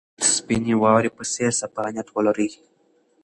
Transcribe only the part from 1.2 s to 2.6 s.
څېر صفا نیت ولرئ.